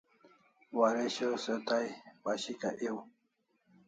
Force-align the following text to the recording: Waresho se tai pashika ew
Waresho 0.79 1.29
se 1.43 1.55
tai 1.67 1.87
pashika 2.23 2.69
ew 2.89 2.97